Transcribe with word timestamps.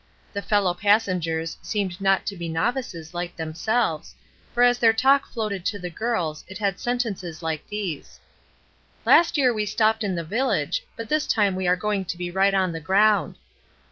The 0.33 0.41
fellow 0.41 0.73
passengers 0.73 1.59
seemed 1.61 2.01
not 2.01 2.25
to 2.25 2.35
be 2.35 2.49
novices 2.49 3.13
like 3.13 3.35
themselves, 3.35 4.15
for 4.51 4.63
as 4.63 4.79
their 4.79 4.93
talk 4.93 5.27
floated 5.27 5.63
to 5.67 5.77
the 5.77 5.91
girls 5.91 6.43
it 6.47 6.57
had 6.57 6.79
sentences 6.79 7.43
like 7.43 7.67
these: 7.67 8.19
"Last 9.05 9.37
year 9.37 9.53
we 9.53 9.67
stopped 9.67 10.03
in 10.03 10.15
the 10.15 10.23
village, 10.23 10.83
but 10.95 11.07
this 11.07 11.27
time 11.27 11.53
we 11.53 11.67
are 11.67 11.75
going 11.75 12.05
to 12.05 12.17
be 12.17 12.31
right 12.31 12.55
on 12.55 12.71
the 12.71 12.79
ground." 12.79 13.35